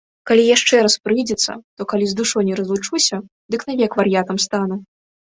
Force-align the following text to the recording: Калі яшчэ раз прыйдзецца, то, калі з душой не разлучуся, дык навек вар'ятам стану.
Калі 0.29 0.43
яшчэ 0.45 0.75
раз 0.85 0.93
прыйдзецца, 1.07 1.51
то, 1.81 1.85
калі 1.91 2.05
з 2.13 2.17
душой 2.21 2.43
не 2.47 2.55
разлучуся, 2.59 3.19
дык 3.57 3.61
навек 3.69 3.91
вар'ятам 3.99 4.37
стану. 4.47 4.79